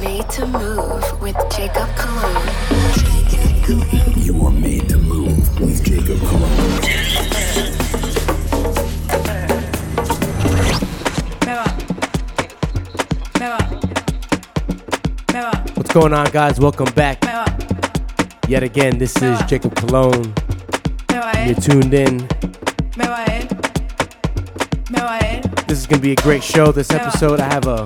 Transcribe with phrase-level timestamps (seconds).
[0.00, 2.48] made to move with Jacob Cologne.
[4.16, 6.48] You are made to move with Jacob Cologne.
[15.74, 16.60] What's going on, guys?
[16.60, 17.18] Welcome back.
[18.46, 20.32] Yet again, this is Jacob Cologne.
[21.44, 22.28] You're tuned in.
[25.66, 26.72] This is gonna be a great show.
[26.72, 27.84] This episode, I have a,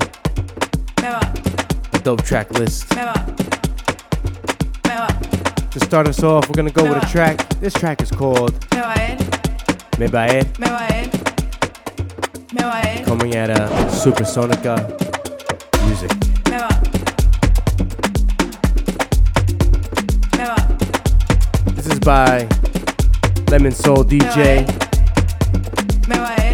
[1.03, 1.52] a
[2.03, 2.89] dope track list.
[5.71, 7.49] To start us off, we're gonna go with a track.
[7.61, 8.53] This track is called
[9.99, 10.45] Me Baer, eh?
[13.05, 14.77] coming at a Supersonica
[15.87, 16.11] music.
[21.77, 22.49] This is by
[23.49, 24.67] Lemon Soul DJ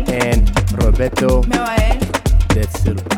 [0.08, 3.17] and Roberto De Silva.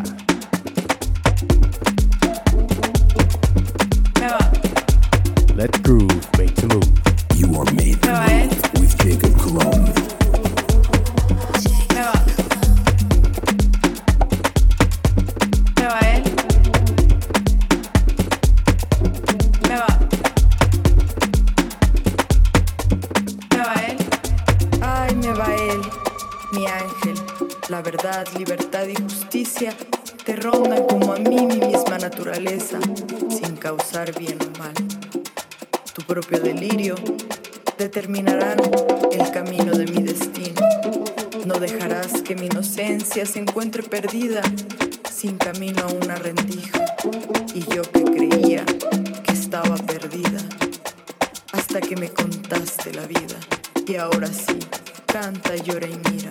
[32.40, 34.72] Sin causar bien o mal.
[35.92, 36.94] Tu propio delirio
[37.76, 38.58] determinarán
[39.12, 40.62] el camino de mi destino.
[41.44, 44.40] No dejarás que mi inocencia se encuentre perdida,
[45.12, 46.82] sin camino a una rendija.
[47.54, 50.40] Y yo que creía que estaba perdida,
[51.52, 53.36] hasta que me contaste la vida.
[53.86, 54.58] Y ahora sí,
[55.06, 56.30] canta, llora y mira.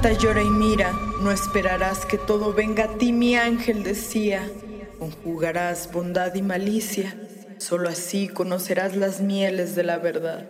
[0.00, 0.92] Canta, llora y mira,
[1.22, 4.48] no esperarás que todo venga a ti, mi ángel decía.
[4.96, 7.16] Conjugarás bondad y malicia,
[7.58, 10.46] solo así conocerás las mieles de la verdad.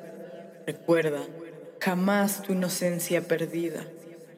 [0.67, 1.21] Recuerda,
[1.81, 3.87] jamás tu inocencia perdida,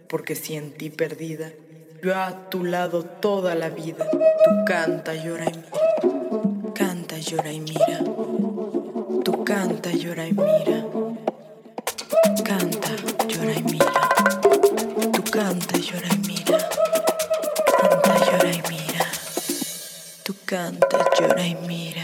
[0.06, 1.50] porque si en ti perdida,
[2.00, 4.08] yo a tu lado toda la vida.
[4.12, 6.72] Tú canta, llora y mira.
[6.72, 7.98] Canta, llora y mira.
[9.24, 10.86] Tú canta, llora y mira.
[12.44, 12.90] Canta,
[13.26, 13.79] llora y mira.
[15.32, 16.58] Canta, llora y mira.
[17.78, 19.06] Canta, llora y mira.
[20.24, 21.99] Tú canta, llora y mira.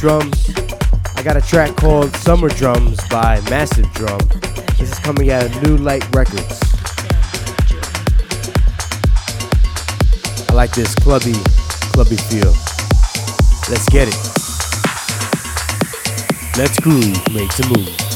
[0.00, 0.48] Drums.
[1.14, 4.18] I got a track called Summer Drums by Massive Drum.
[4.78, 6.58] This is coming out of New Light Records.
[10.48, 11.34] I like this clubby,
[11.92, 12.52] clubby feel.
[13.68, 14.16] Let's get it.
[16.56, 18.09] Let's groove, make the move.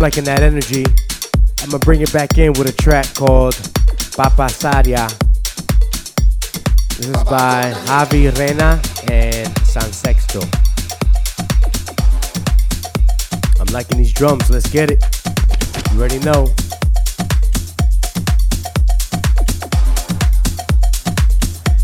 [0.00, 0.82] I'm liking that energy.
[1.62, 3.52] I'm gonna bring it back in with a track called
[4.16, 5.10] Pa Pasarla
[6.96, 8.80] This is by Javi Rena
[9.12, 10.40] and San Sexto.
[13.60, 14.48] I'm liking these drums.
[14.48, 15.04] Let's get it.
[15.92, 16.48] You already know.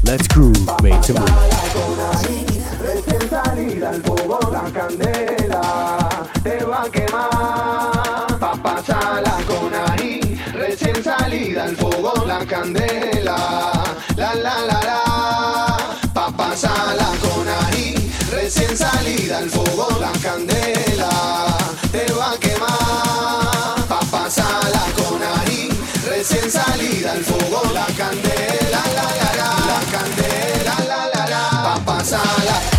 [0.05, 1.57] Let's groove, made to move.
[6.43, 8.39] Te va a quemar.
[8.39, 10.21] Pa pasarla con ahí
[10.53, 13.37] recién salida al fuego la candela.
[14.17, 15.77] La la la la.
[16.13, 21.57] Pa pasarla con ahí recién salida al fuego la candela.
[21.91, 23.87] Te va a quemar.
[23.89, 25.69] Pa pasarla con ahí
[26.09, 28.83] recién salida al fuego la candela.
[28.97, 29.81] La la la la.
[29.93, 31.63] Candela la la la.
[31.65, 32.76] Pa pasarla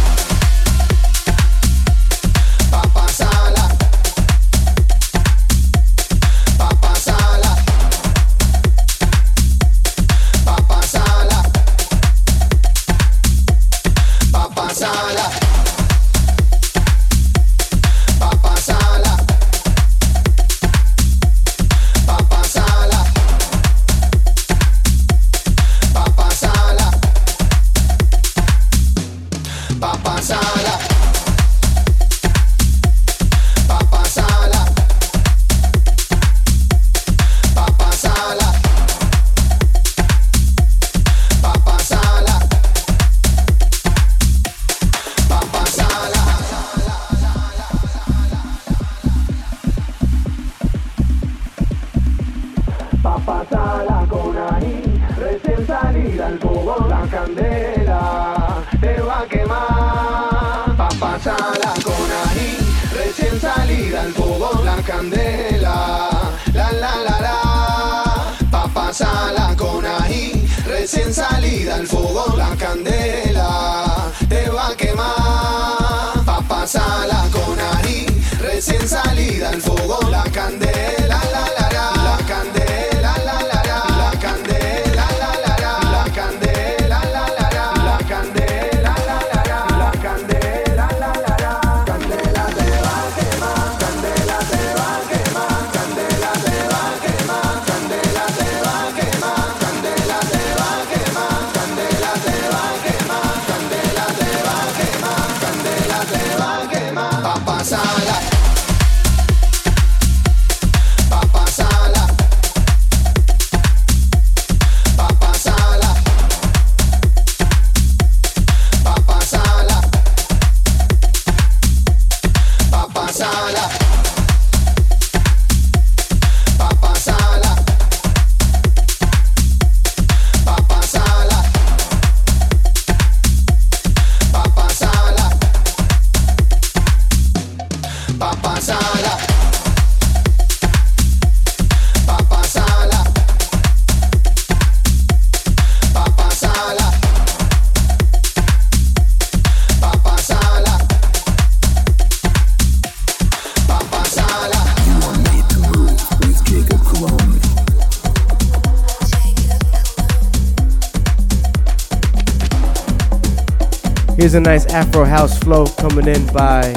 [164.28, 166.74] Here's a nice Afro house flow coming in by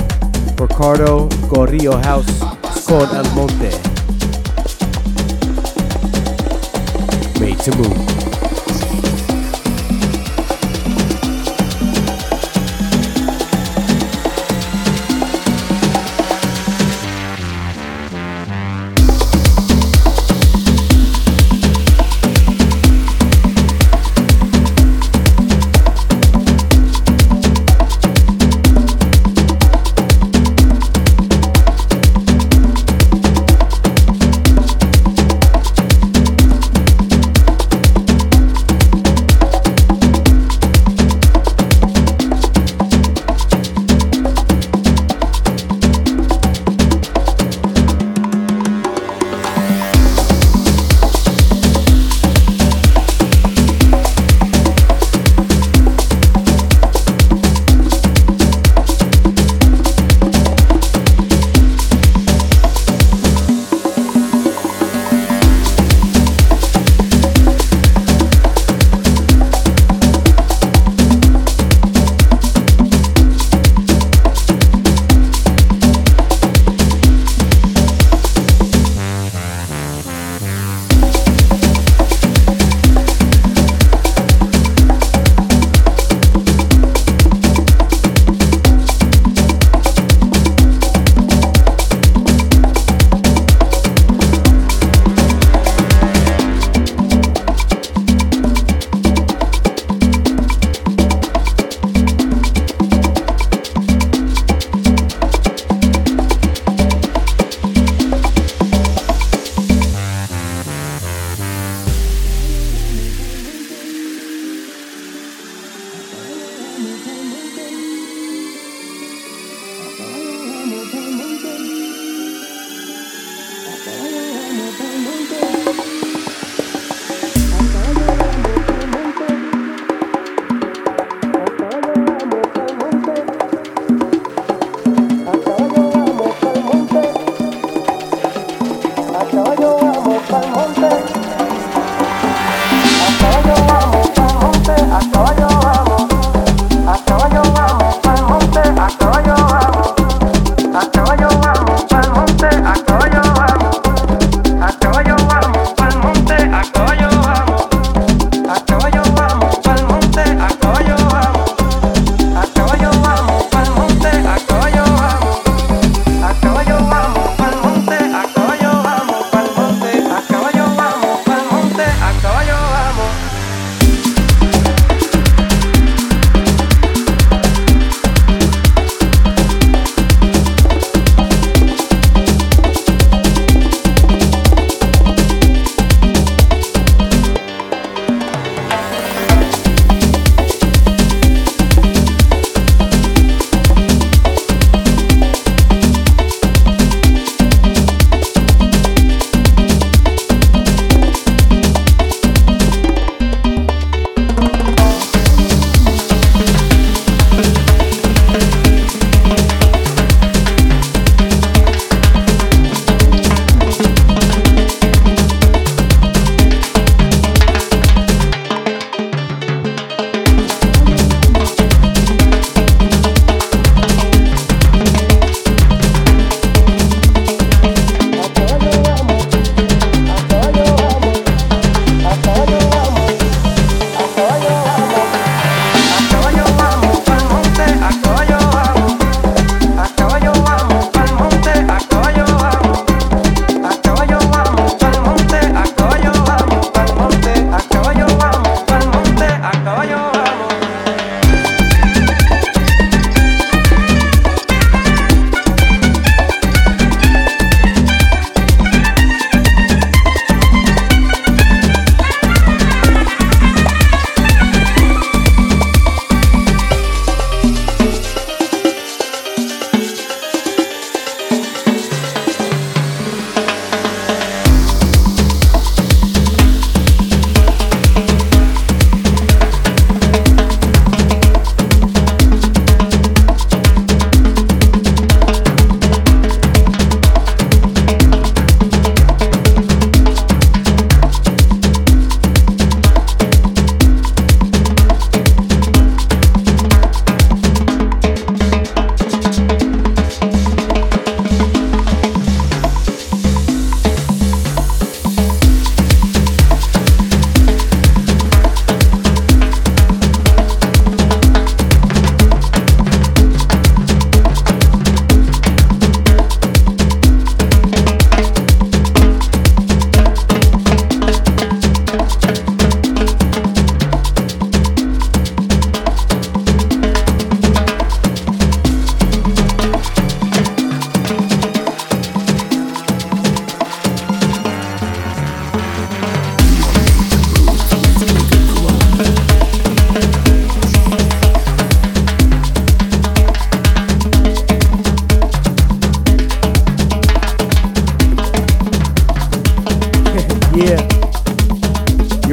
[0.57, 2.29] Ricardo Gorrillo House.
[2.29, 3.71] It's called El Monte.
[7.41, 8.20] Made to move.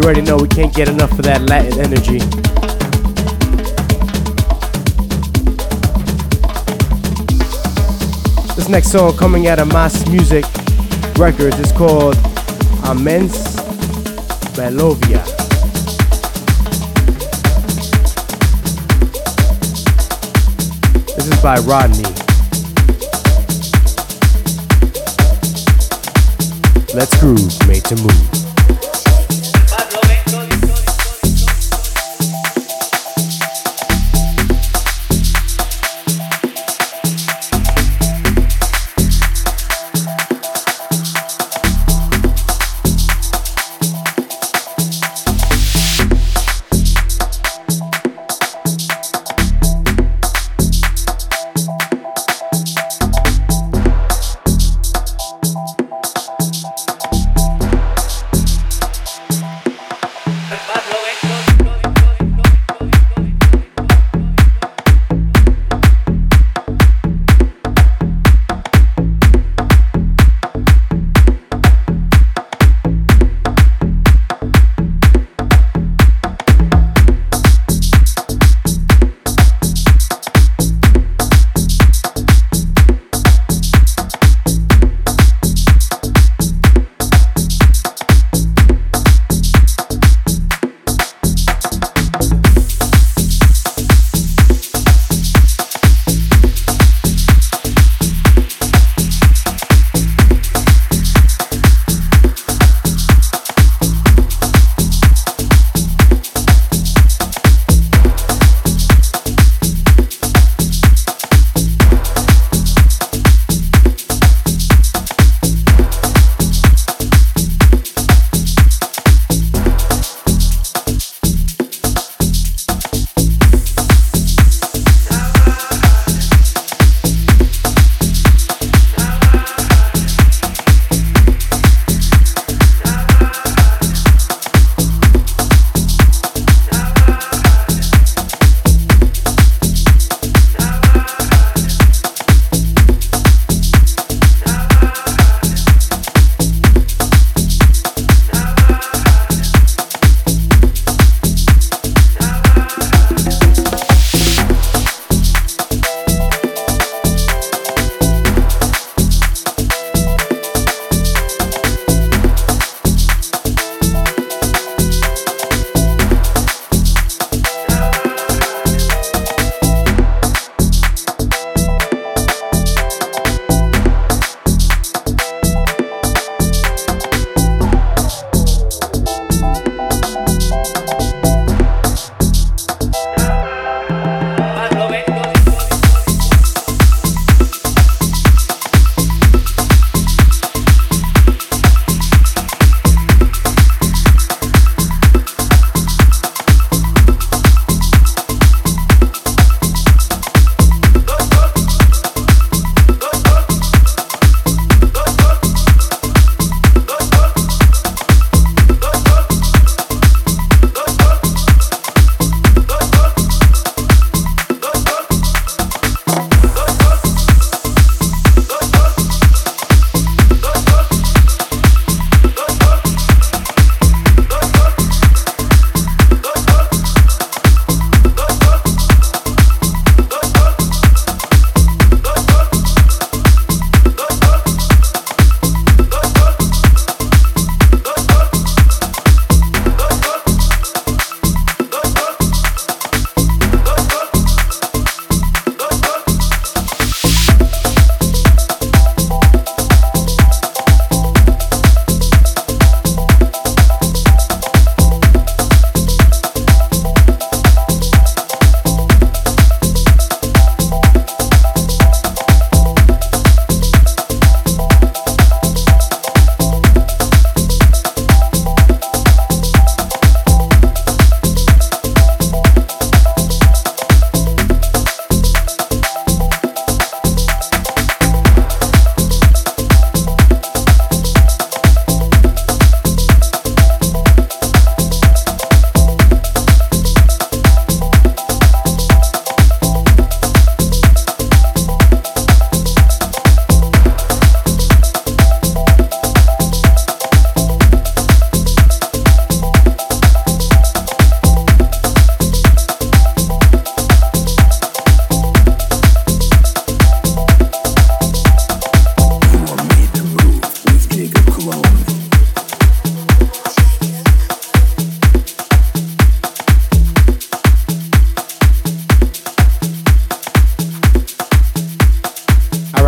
[0.03, 2.19] Already know we can't get enough of that Latin energy.
[8.55, 10.45] This next song coming out of Mass Music
[11.17, 12.15] Records is called
[12.83, 13.55] Amens
[14.57, 15.23] Belovia.
[21.15, 22.03] This is by Rodney.
[26.93, 28.46] Let's groove, made to move.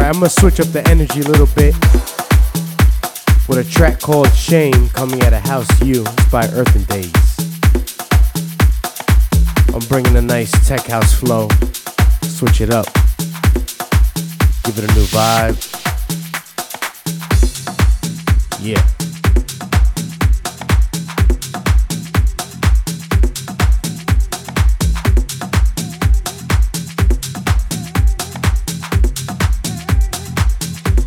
[0.09, 1.75] I'm gonna switch up the energy a little bit
[3.47, 6.03] with a track called Shame coming out of House U.
[6.31, 7.13] By Earthen Days.
[9.71, 11.47] I'm bringing a nice tech house flow.
[12.23, 12.87] Switch it up.
[14.63, 15.57] Give it a new vibe.
[18.59, 18.98] Yeah.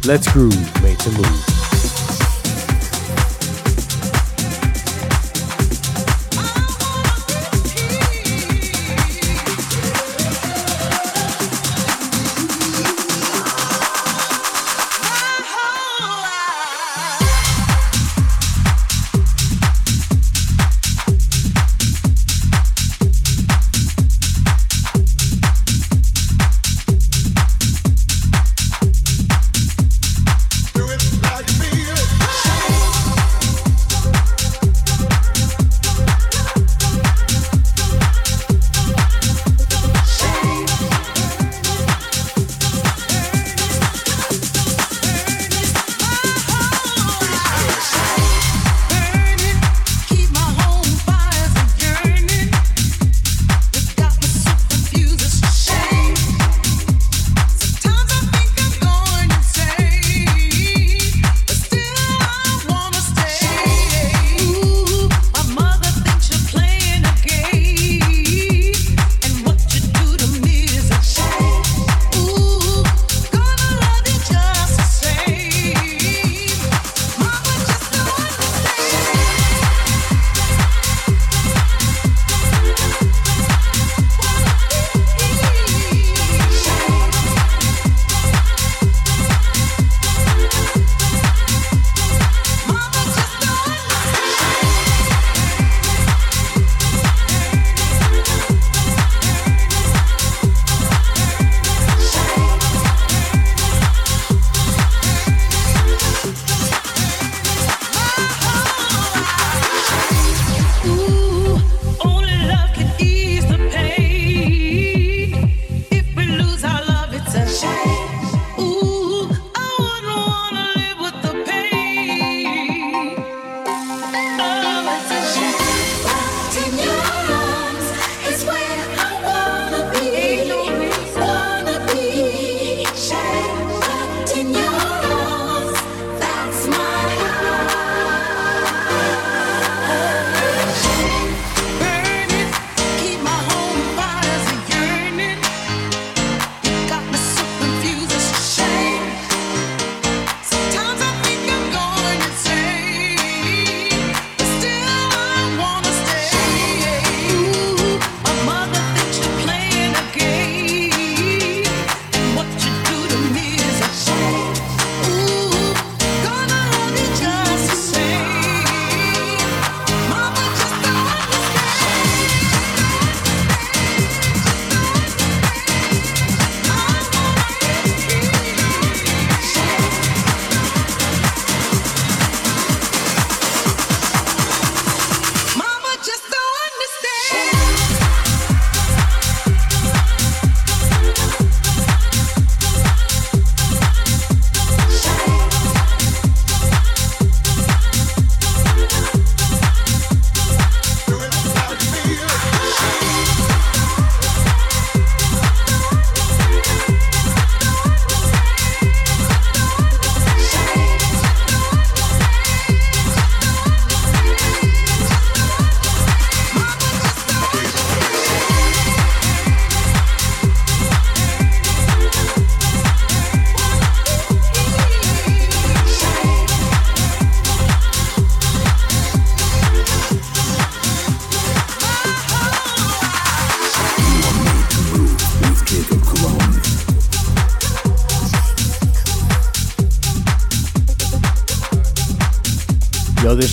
[0.05, 1.62] Let's groove, make some move.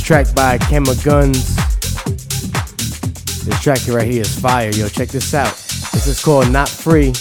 [0.10, 1.56] Track by Kema Guns.
[3.46, 4.90] This track right here is fire, yo.
[4.90, 5.54] Check this out.
[5.94, 7.14] This is called Not Free,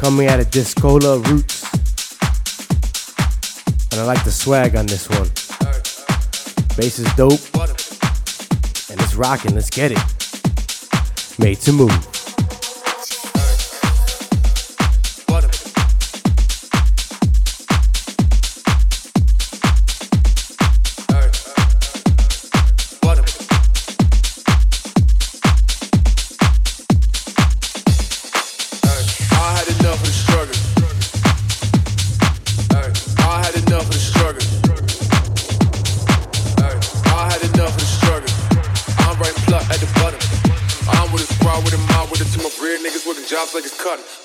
[0.00, 1.62] coming out of Discola Roots.
[3.92, 5.28] And I like the swag on this one.
[6.76, 7.38] Bass is dope.
[8.90, 9.54] And it's rocking.
[9.54, 11.38] Let's get it.
[11.38, 12.11] Made to move.
[43.32, 44.21] Jobs like it's cutting.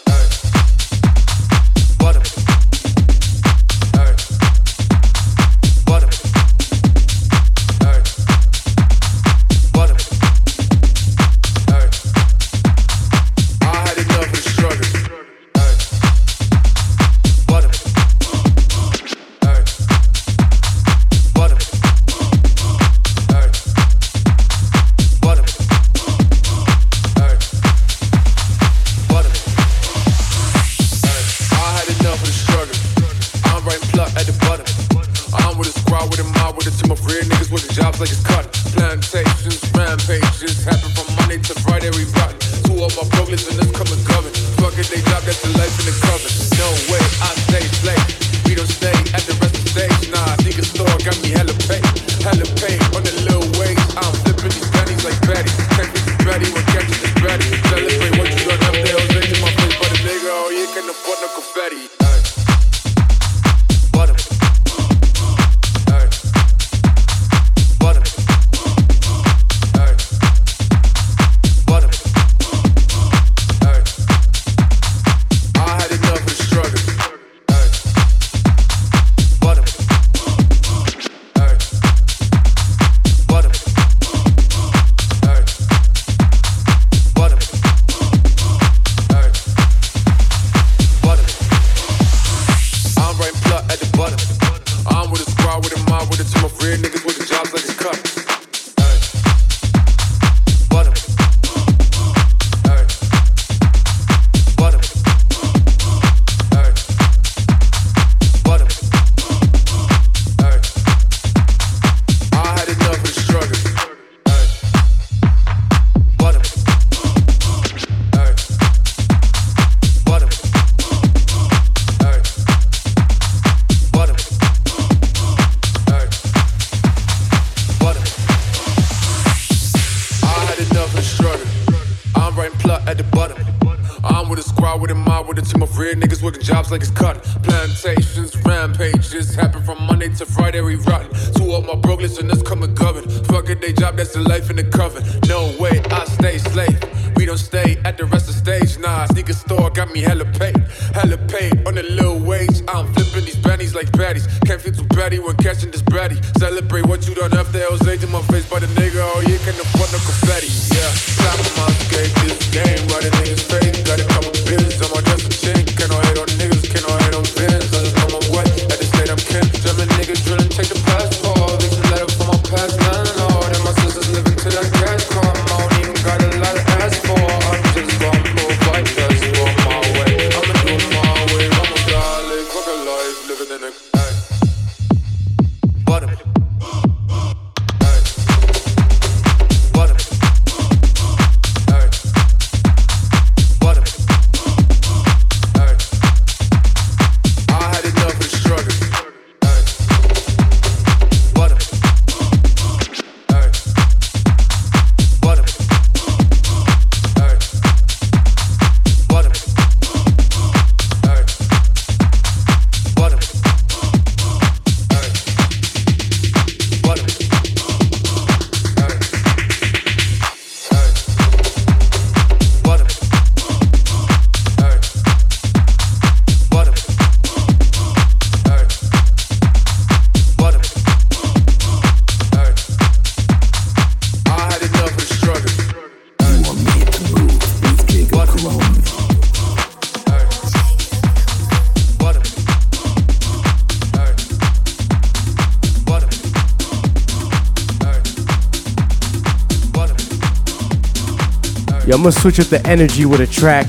[251.97, 253.65] I'm gonna switch up the energy with a track.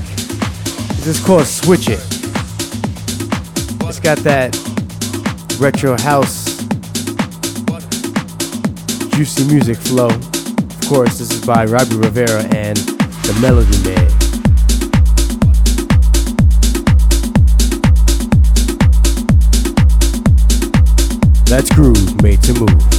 [0.97, 1.99] This is called Switch It.
[3.87, 4.55] It's got that
[5.59, 6.45] retro house,
[9.15, 10.09] juicy music flow.
[10.09, 14.07] Of course, this is by Robbie Rivera and the Melody Man.
[21.49, 22.98] Let's groove, made to move.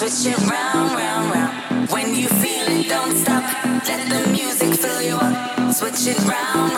[0.00, 1.90] Switch it round, round, round.
[1.90, 3.42] When you feel it, don't stop.
[3.88, 5.74] Let the music fill you up.
[5.74, 6.69] Switch it round.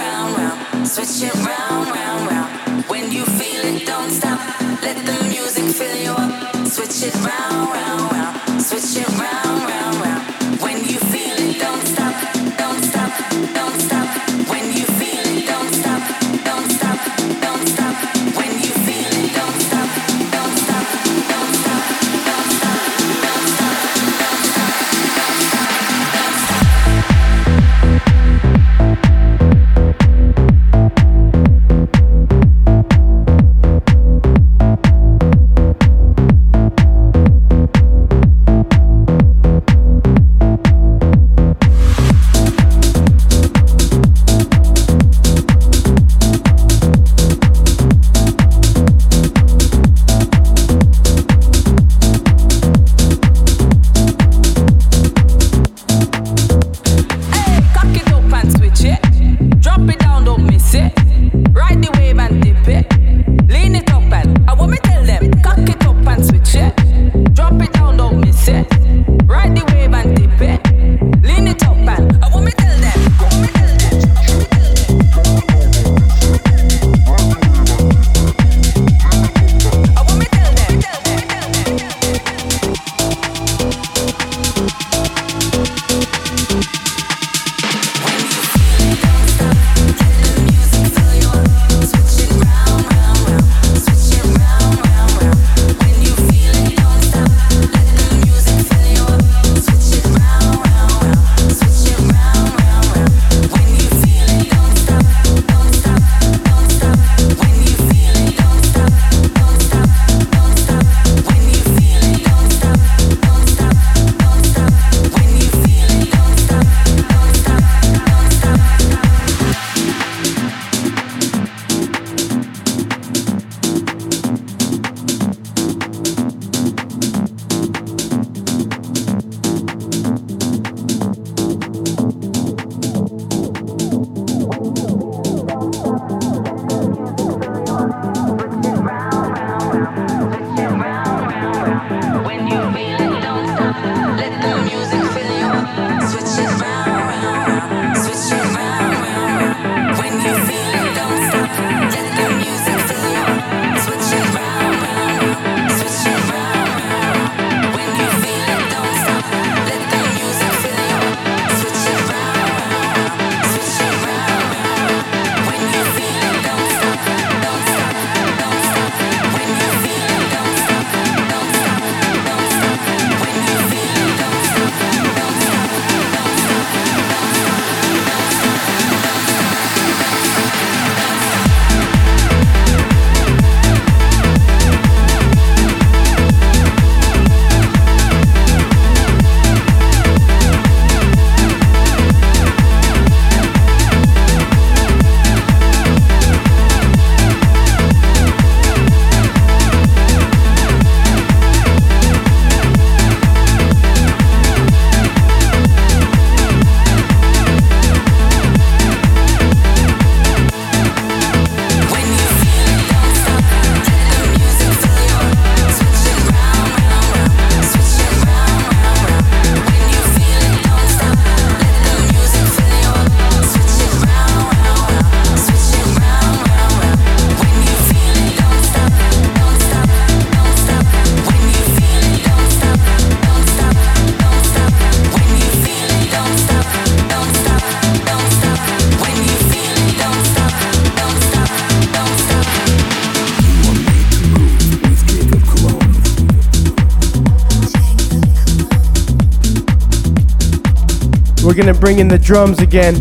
[251.53, 252.94] We're gonna bring in the drums again.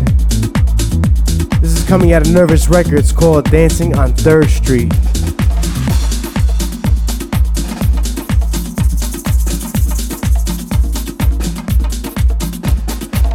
[1.62, 4.90] This is coming out of Nervous Records called Dancing on 3rd Street.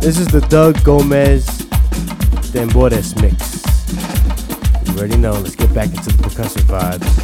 [0.02, 1.48] This is the Doug Gomez
[2.54, 3.66] Tambores mix.
[4.88, 7.17] You already know, let's get back into the percussive vibes.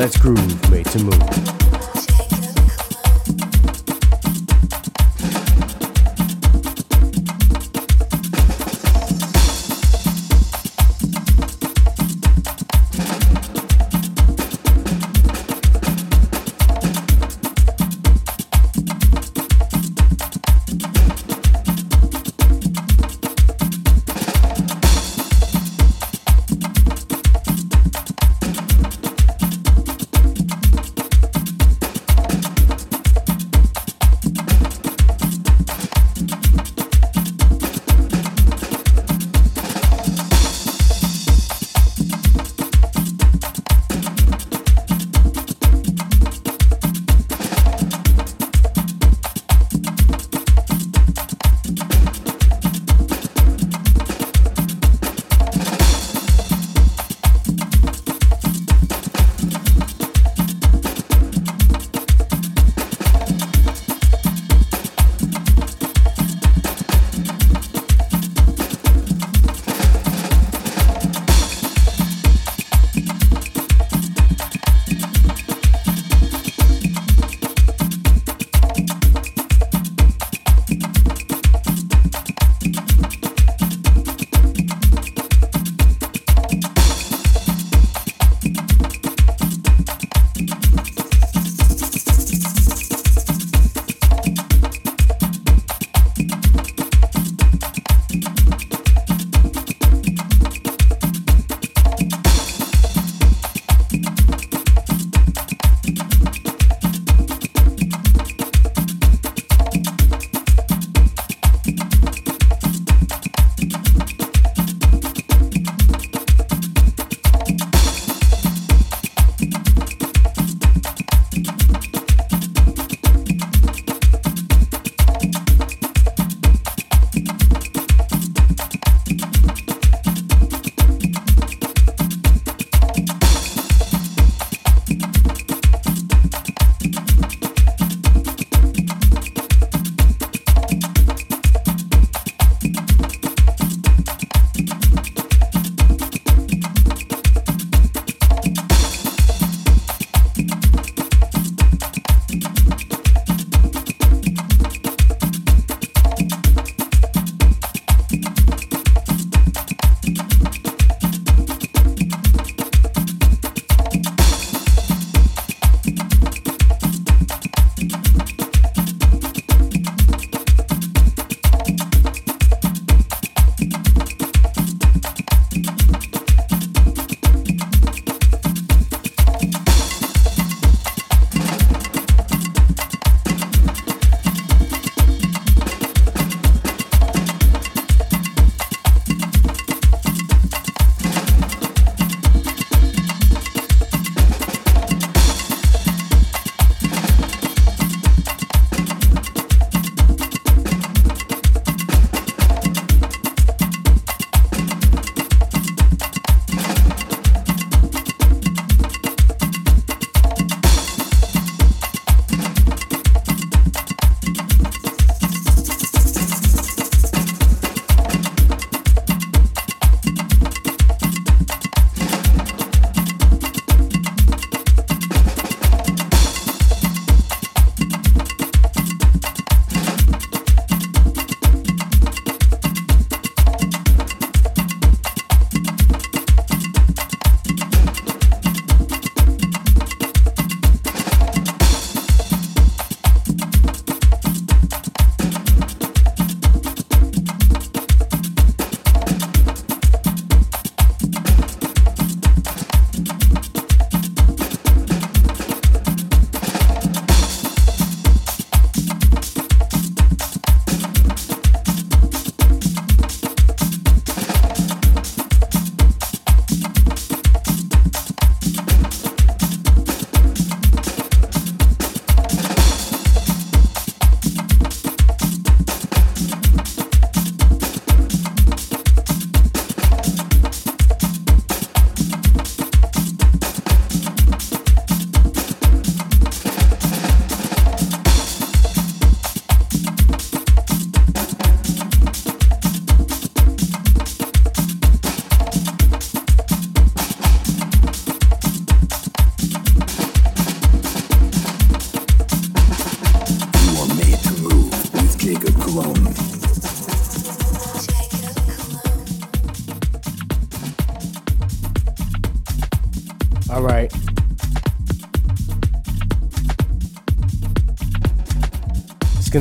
[0.00, 1.59] Let's groove, made to move.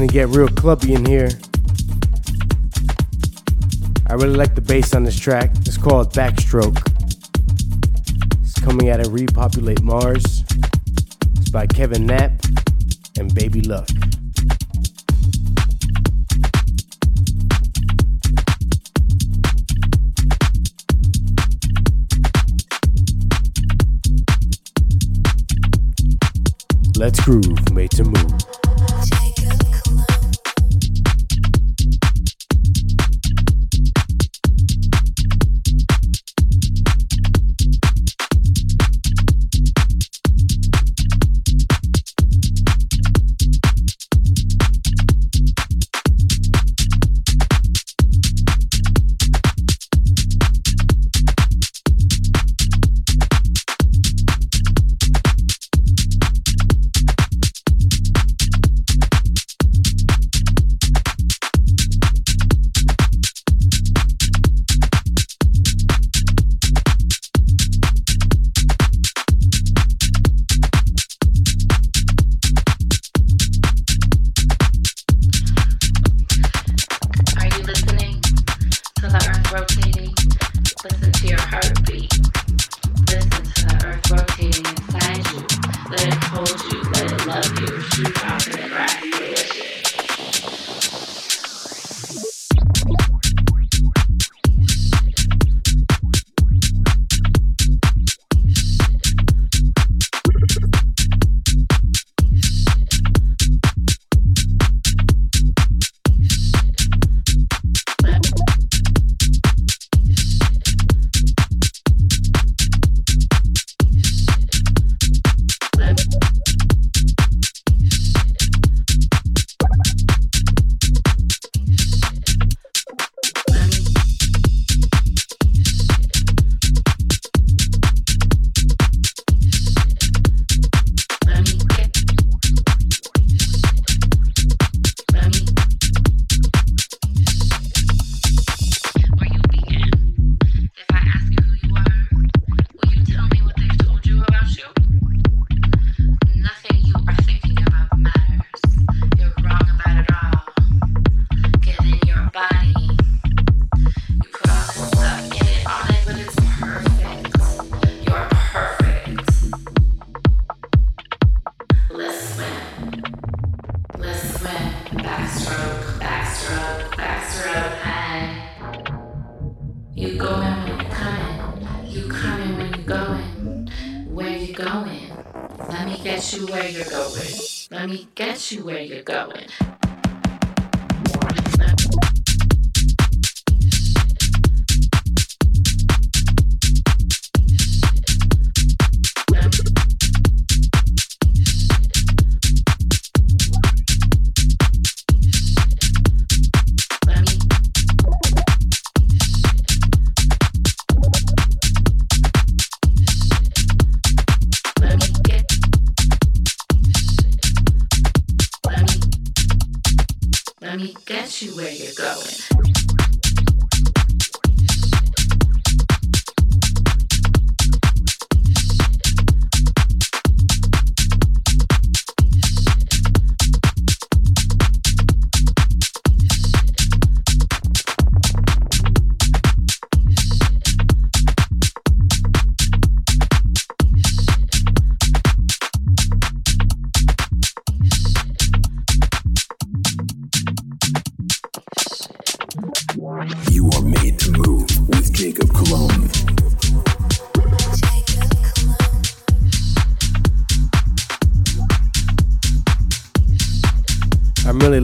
[0.09, 1.29] Gonna get real clubby in here.
[4.07, 5.51] I really like the bass on this track.
[5.67, 6.81] It's called Backstroke.
[8.41, 10.43] It's coming out of Repopulate Mars.
[11.35, 12.31] It's by Kevin Knapp
[13.19, 13.87] and Baby Luck.
[26.95, 28.58] Let's groove, made to move.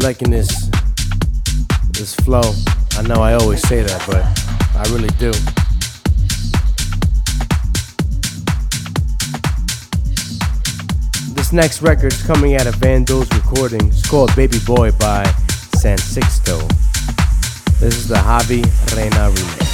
[0.05, 0.69] Liking this
[1.93, 2.53] this flow.
[2.91, 4.23] I know I always say that, but
[4.77, 5.31] I really do.
[11.33, 13.87] This next record is coming out of Van Do's recording.
[13.87, 15.23] It's called Baby Boy by
[15.79, 16.61] San Sixto.
[17.79, 18.61] This is the Javi
[18.95, 19.65] Reina remix.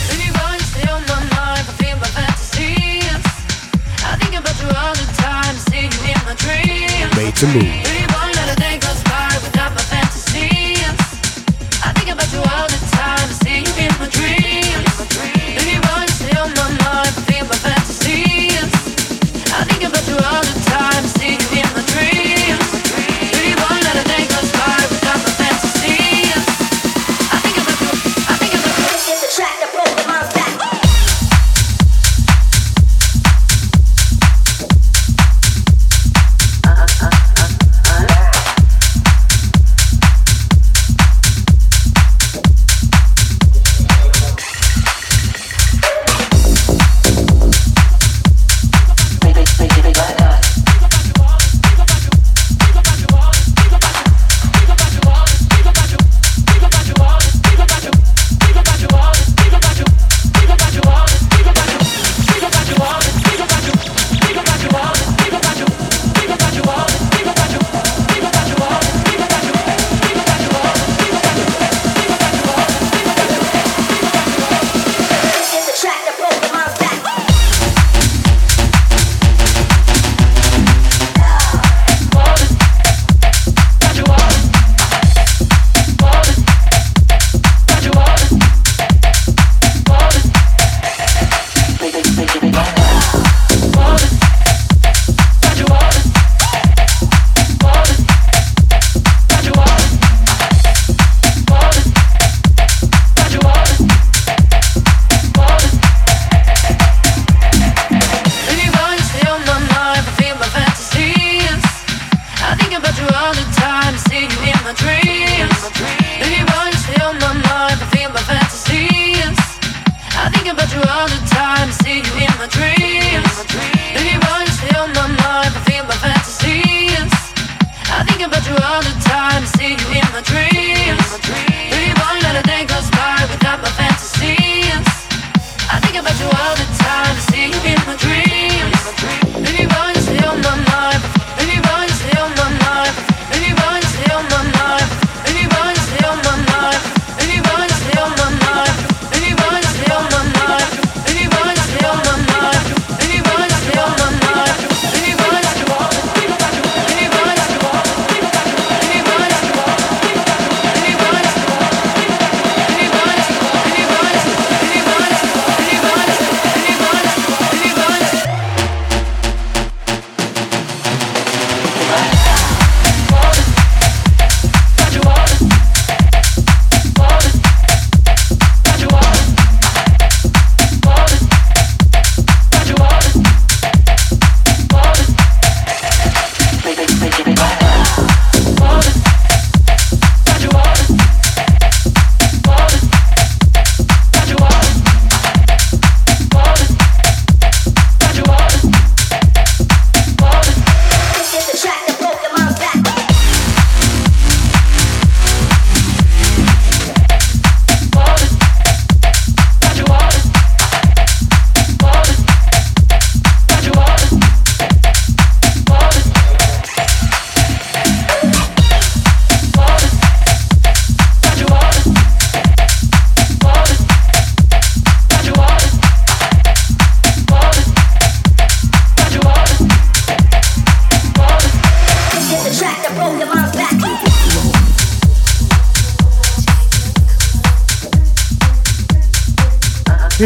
[7.18, 7.91] Made to move.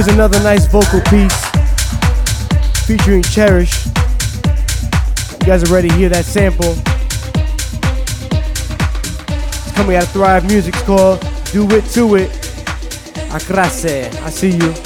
[0.05, 1.33] Here's another nice vocal piece
[2.85, 3.87] featuring Cherish.
[3.87, 6.75] You guys are ready to hear that sample.
[9.49, 10.75] It's coming out of Thrive Music.
[10.75, 12.29] It's called Do It To It.
[13.33, 14.15] Acraze.
[14.21, 14.84] I see you.